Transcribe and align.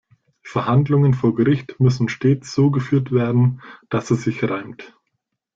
Verhandlungen 0.41 1.13
vor 1.13 1.35
Gericht 1.35 1.79
müssen 1.79 2.09
stets 2.09 2.55
so 2.55 2.71
geführt 2.71 3.11
werden, 3.11 3.61
dass 3.91 4.09
es 4.09 4.23
sich 4.23 4.43
reimt. 4.43 4.95